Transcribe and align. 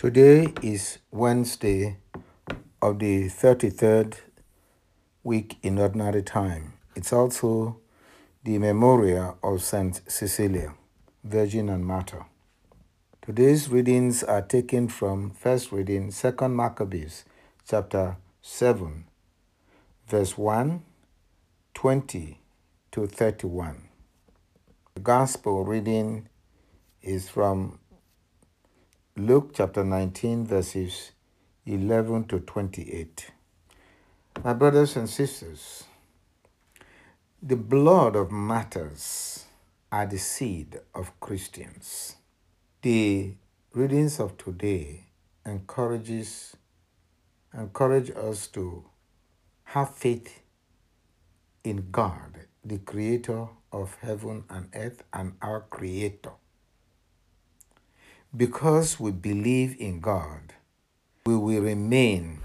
Today 0.00 0.54
is 0.62 0.96
Wednesday 1.10 1.98
of 2.80 3.00
the 3.00 3.26
33rd 3.26 4.14
week 5.22 5.58
in 5.62 5.78
Ordinary 5.78 6.22
Time. 6.22 6.72
It's 6.96 7.12
also 7.12 7.80
the 8.42 8.56
memorial 8.56 9.36
of 9.42 9.62
Saint 9.62 10.00
Cecilia, 10.08 10.72
Virgin 11.22 11.68
and 11.68 11.84
Martyr. 11.84 12.24
Today's 13.20 13.68
readings 13.68 14.22
are 14.22 14.40
taken 14.40 14.88
from 14.88 15.32
first 15.32 15.70
reading, 15.70 16.08
2nd 16.08 16.54
Maccabees, 16.54 17.26
chapter 17.68 18.16
7, 18.40 19.04
verse 20.06 20.38
1, 20.38 20.82
20 21.74 22.40
to 22.92 23.06
31. 23.06 23.82
The 24.94 25.00
gospel 25.00 25.62
reading 25.62 26.26
is 27.02 27.28
from 27.28 27.80
Luke 29.16 29.50
chapter 29.54 29.82
19, 29.82 30.46
verses 30.46 31.10
11 31.66 32.24
to 32.28 32.38
28. 32.38 33.32
My 34.44 34.52
brothers 34.52 34.94
and 34.94 35.10
sisters, 35.10 35.82
the 37.42 37.56
blood 37.56 38.14
of 38.14 38.30
martyrs 38.30 39.46
are 39.90 40.06
the 40.06 40.16
seed 40.16 40.78
of 40.94 41.18
Christians. 41.18 42.16
The 42.82 43.34
readings 43.72 44.20
of 44.20 44.38
today 44.38 45.06
encourages 45.44 46.56
encourage 47.52 48.10
us 48.10 48.46
to 48.48 48.84
have 49.64 49.92
faith 49.92 50.40
in 51.64 51.90
God, 51.90 52.46
the 52.64 52.78
creator 52.78 53.48
of 53.72 53.96
heaven 54.02 54.44
and 54.48 54.68
earth 54.72 55.02
and 55.12 55.32
our 55.42 55.62
creator. 55.62 56.30
Because 58.36 59.00
we 59.00 59.10
believe 59.10 59.76
in 59.80 60.00
God, 60.00 60.54
we 61.26 61.36
will 61.36 61.62
remain 61.62 62.40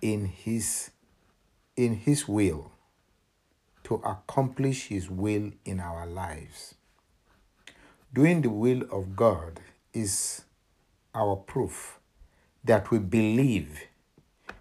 in 0.00 0.26
his 0.26 0.90
in 1.76 1.94
his 1.94 2.26
will 2.26 2.72
to 3.84 3.96
accomplish 3.96 4.86
his 4.86 5.10
will 5.10 5.50
in 5.64 5.80
our 5.80 6.06
lives. 6.06 6.74
Doing 8.12 8.42
the 8.42 8.50
will 8.50 8.82
of 8.90 9.14
God 9.14 9.60
is 9.92 10.42
our 11.14 11.36
proof 11.36 11.98
that 12.64 12.90
we 12.90 12.98
believe 12.98 13.80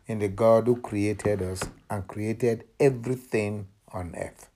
in 0.07 0.19
the 0.19 0.27
God 0.27 0.67
who 0.67 0.81
created 0.81 1.41
us 1.41 1.63
and 1.89 2.07
created 2.07 2.65
everything 2.79 3.67
on 3.93 4.13
earth. 4.15 4.49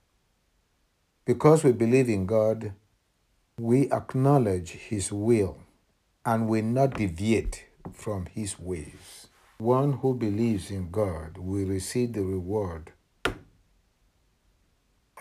Because 1.24 1.64
we 1.64 1.72
believe 1.72 2.08
in 2.08 2.26
God, 2.26 2.72
we 3.58 3.90
acknowledge 3.92 4.70
His 4.70 5.12
will 5.12 5.58
and 6.24 6.48
will 6.48 6.64
not 6.64 6.94
deviate 6.94 7.66
from 7.92 8.26
His 8.26 8.58
ways. 8.58 9.28
One 9.58 9.92
who 9.94 10.14
believes 10.14 10.70
in 10.70 10.90
God 10.90 11.38
will 11.38 11.66
receive 11.66 12.12
the 12.12 12.24
reward 12.24 12.92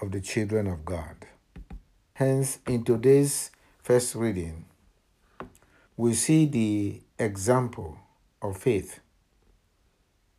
of 0.02 0.12
the 0.12 0.20
children 0.20 0.68
of 0.68 0.84
God. 0.84 1.28
Hence, 2.14 2.60
in 2.68 2.84
today's 2.84 3.52
first 3.84 4.16
reading, 4.16 4.66
we 5.96 6.16
see 6.16 6.48
the 6.48 7.02
example 7.20 8.00
of 8.42 8.58
faith 8.58 9.00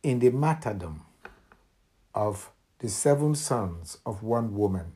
in 0.03 0.19
the 0.19 0.29
martyrdom 0.31 1.03
of 2.13 2.51
the 2.79 2.89
seven 2.89 3.35
sons 3.35 3.97
of 4.05 4.21
one 4.21 4.53
woman 4.53 4.91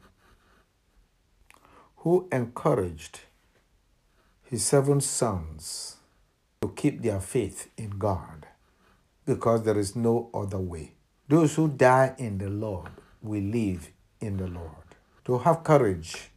who 1.99 2.27
encouraged 2.31 3.21
his 4.43 4.65
seven 4.65 5.01
sons 5.01 5.97
to 6.61 6.69
keep 6.75 7.01
their 7.01 7.19
faith 7.19 7.69
in 7.77 7.91
God 7.97 8.47
because 9.25 9.63
there 9.63 9.77
is 9.77 9.95
no 9.95 10.29
other 10.33 10.57
way. 10.57 10.93
Those 11.27 11.55
who 11.55 11.67
die 11.67 12.15
in 12.17 12.37
the 12.37 12.49
Lord 12.49 12.89
will 13.21 13.43
live 13.43 13.91
in 14.21 14.37
the 14.37 14.47
Lord. 14.47 14.69
To 15.25 15.37
have 15.39 15.63
courage 15.63 16.29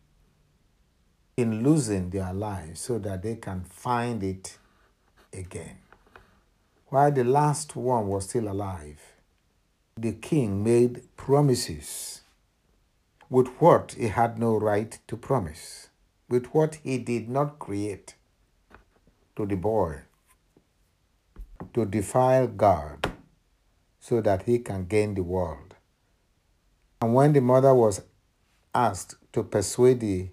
in 1.36 1.62
losing 1.62 2.10
their 2.10 2.32
lives 2.34 2.80
so 2.80 2.98
that 2.98 3.22
they 3.22 3.36
can 3.36 3.62
find 3.62 4.22
it 4.22 4.58
again. 5.32 5.78
While 6.88 7.12
the 7.12 7.24
last 7.24 7.74
one 7.76 8.08
was 8.08 8.28
still 8.28 8.48
alive, 8.48 9.00
the 9.96 10.12
king 10.12 10.62
made 10.62 11.16
promises 11.16 12.21
with 13.32 13.48
what 13.60 13.92
he 13.92 14.08
had 14.08 14.38
no 14.38 14.58
right 14.58 14.98
to 15.08 15.16
promise, 15.16 15.88
with 16.28 16.44
what 16.48 16.74
he 16.84 16.98
did 16.98 17.30
not 17.30 17.58
create 17.58 18.14
to 19.34 19.46
the 19.46 19.56
boy 19.56 20.02
to 21.72 21.86
defile 21.86 22.46
God 22.46 23.10
so 23.98 24.20
that 24.20 24.42
he 24.42 24.58
can 24.58 24.84
gain 24.84 25.14
the 25.14 25.22
world. 25.22 25.76
And 27.00 27.14
when 27.14 27.32
the 27.32 27.40
mother 27.40 27.74
was 27.74 28.02
asked 28.74 29.14
to 29.32 29.42
persuade 29.42 30.00
the 30.00 30.28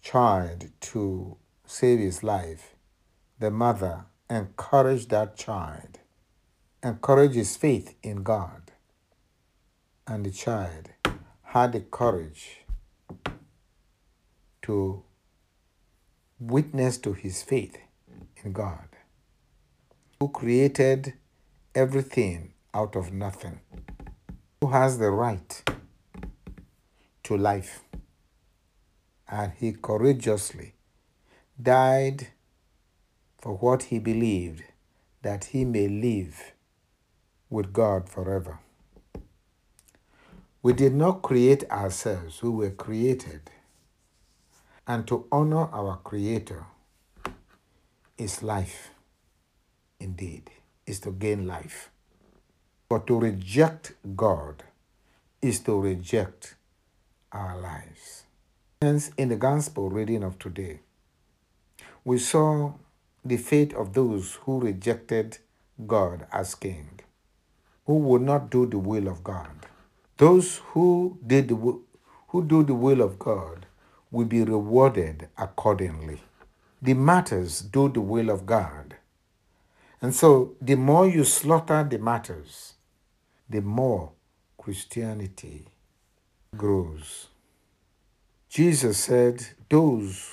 child 0.00 0.70
to 0.80 1.36
save 1.66 1.98
his 1.98 2.22
life, 2.22 2.76
the 3.38 3.50
mother 3.50 4.06
encouraged 4.30 5.10
that 5.10 5.36
child, 5.36 5.98
encouraged 6.82 7.34
his 7.34 7.58
faith 7.58 7.94
in 8.02 8.22
God. 8.22 8.72
And 10.06 10.24
the 10.24 10.30
child 10.30 10.93
had 11.54 11.70
the 11.70 11.78
courage 11.78 12.62
to 14.60 15.04
witness 16.40 16.98
to 16.98 17.12
his 17.12 17.44
faith 17.44 17.78
in 18.42 18.52
God, 18.52 18.88
who 20.18 20.28
created 20.30 21.14
everything 21.72 22.54
out 22.74 22.96
of 22.96 23.12
nothing, 23.12 23.60
who 24.60 24.66
has 24.72 24.98
the 24.98 25.12
right 25.12 25.62
to 27.22 27.36
life. 27.36 27.84
And 29.28 29.52
he 29.56 29.74
courageously 29.74 30.74
died 31.62 32.32
for 33.40 33.52
what 33.58 33.84
he 33.84 34.00
believed 34.00 34.64
that 35.22 35.44
he 35.44 35.64
may 35.64 35.86
live 35.86 36.52
with 37.48 37.72
God 37.72 38.08
forever. 38.08 38.58
We 40.64 40.72
did 40.72 40.94
not 40.94 41.20
create 41.20 41.70
ourselves, 41.70 42.42
we 42.42 42.48
were 42.48 42.70
created. 42.70 43.50
And 44.86 45.06
to 45.08 45.26
honor 45.30 45.68
our 45.70 45.98
Creator 45.98 46.64
is 48.16 48.42
life, 48.42 48.88
indeed, 50.00 50.50
is 50.86 51.00
to 51.00 51.10
gain 51.10 51.46
life. 51.46 51.90
But 52.88 53.06
to 53.08 53.20
reject 53.20 53.92
God 54.16 54.62
is 55.42 55.60
to 55.64 55.78
reject 55.78 56.54
our 57.30 57.60
lives. 57.60 58.24
Hence, 58.80 59.10
in 59.18 59.28
the 59.28 59.36
gospel 59.36 59.90
reading 59.90 60.22
of 60.22 60.38
today, 60.38 60.80
we 62.06 62.16
saw 62.16 62.72
the 63.22 63.36
fate 63.36 63.74
of 63.74 63.92
those 63.92 64.38
who 64.44 64.60
rejected 64.60 65.36
God 65.86 66.26
as 66.32 66.54
king, 66.54 67.00
who 67.84 67.98
would 67.98 68.22
not 68.22 68.48
do 68.48 68.64
the 68.64 68.78
will 68.78 69.08
of 69.08 69.22
God. 69.22 69.66
Those 70.16 70.58
who 70.72 71.18
did 71.26 71.48
the, 71.48 71.80
who 72.28 72.44
do 72.44 72.62
the 72.62 72.74
will 72.74 73.00
of 73.00 73.18
God 73.18 73.66
will 74.10 74.26
be 74.26 74.42
rewarded 74.44 75.28
accordingly. 75.36 76.22
The 76.80 76.94
martyrs 76.94 77.60
do 77.60 77.88
the 77.88 78.00
will 78.00 78.30
of 78.30 78.46
God. 78.46 78.96
And 80.00 80.14
so 80.14 80.54
the 80.60 80.76
more 80.76 81.08
you 81.08 81.24
slaughter 81.24 81.82
the 81.82 81.98
martyrs, 81.98 82.74
the 83.48 83.60
more 83.60 84.12
Christianity 84.58 85.66
grows. 86.56 87.28
Jesus 88.48 88.98
said, 88.98 89.44
Those 89.68 90.30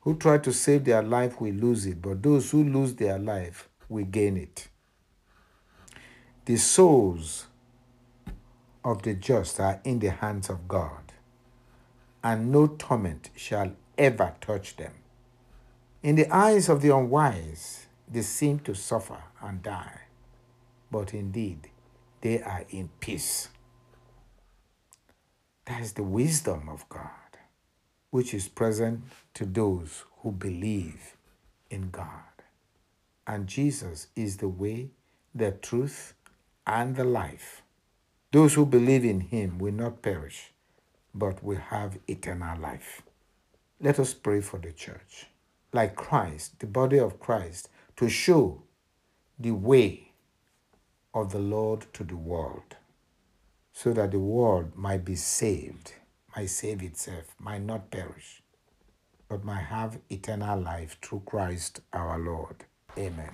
who 0.00 0.16
try 0.16 0.38
to 0.38 0.52
save 0.52 0.84
their 0.84 1.02
life 1.02 1.40
will 1.40 1.54
lose 1.54 1.86
it, 1.86 2.00
but 2.00 2.22
those 2.22 2.50
who 2.50 2.62
lose 2.62 2.94
their 2.94 3.18
life 3.18 3.68
will 3.88 4.04
gain 4.04 4.36
it. 4.36 4.68
The 6.44 6.56
souls 6.56 7.46
of 8.84 9.02
the 9.02 9.14
just 9.14 9.60
are 9.60 9.80
in 9.84 9.98
the 9.98 10.10
hands 10.10 10.48
of 10.48 10.66
God, 10.68 11.12
and 12.22 12.50
no 12.50 12.66
torment 12.66 13.30
shall 13.36 13.72
ever 13.98 14.34
touch 14.40 14.76
them. 14.76 14.92
In 16.02 16.16
the 16.16 16.34
eyes 16.34 16.68
of 16.68 16.80
the 16.80 16.94
unwise, 16.94 17.86
they 18.08 18.22
seem 18.22 18.58
to 18.60 18.74
suffer 18.74 19.22
and 19.42 19.62
die, 19.62 20.00
but 20.90 21.12
indeed 21.14 21.68
they 22.22 22.42
are 22.42 22.64
in 22.70 22.88
peace. 23.00 23.48
That 25.66 25.82
is 25.82 25.92
the 25.92 26.02
wisdom 26.02 26.68
of 26.68 26.88
God, 26.88 27.38
which 28.10 28.34
is 28.34 28.48
present 28.48 29.02
to 29.34 29.44
those 29.44 30.04
who 30.22 30.32
believe 30.32 31.16
in 31.70 31.90
God. 31.90 32.08
And 33.26 33.46
Jesus 33.46 34.08
is 34.16 34.38
the 34.38 34.48
way, 34.48 34.90
the 35.34 35.52
truth, 35.52 36.14
and 36.66 36.96
the 36.96 37.04
life. 37.04 37.62
Those 38.32 38.54
who 38.54 38.66
believe 38.66 39.04
in 39.04 39.20
him 39.20 39.58
will 39.58 39.72
not 39.72 40.02
perish, 40.02 40.52
but 41.14 41.42
will 41.42 41.58
have 41.58 41.98
eternal 42.06 42.58
life. 42.58 43.02
Let 43.80 43.98
us 43.98 44.14
pray 44.14 44.40
for 44.40 44.58
the 44.58 44.72
church. 44.72 45.26
like 45.72 45.94
Christ, 45.94 46.58
the 46.60 46.66
body 46.66 46.98
of 46.98 47.20
Christ, 47.20 47.68
to 47.96 48.08
show 48.08 48.62
the 49.38 49.52
way 49.52 50.12
of 51.14 51.32
the 51.32 51.38
Lord 51.38 51.86
to 51.94 52.04
the 52.04 52.16
world 52.16 52.76
so 53.72 53.92
that 53.92 54.10
the 54.10 54.18
world 54.18 54.76
might 54.76 55.04
be 55.04 55.14
saved, 55.16 55.94
might 56.36 56.50
save 56.50 56.82
itself, 56.82 57.34
might 57.38 57.62
not 57.62 57.90
perish, 57.90 58.42
but 59.28 59.44
might 59.44 59.64
have 59.64 59.98
eternal 60.10 60.60
life 60.60 60.98
through 61.00 61.22
Christ 61.24 61.80
our 61.92 62.18
Lord. 62.18 62.64
Amen. 62.98 63.30